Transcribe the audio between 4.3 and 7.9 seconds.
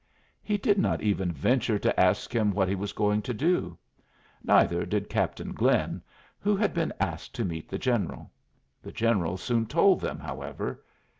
Neither did Captain Glynn, who had been asked to meet the